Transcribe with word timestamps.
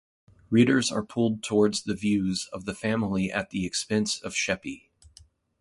Readers 0.49 0.91
are 0.91 1.05
pulled 1.05 1.43
towards 1.43 1.83
the 1.83 1.93
views 1.93 2.49
of 2.51 2.65
the 2.65 2.73
family 2.73 3.31
at 3.31 3.51
the 3.51 3.67
expense 3.67 4.19
of 4.19 4.35
Sheppey. 4.35 4.89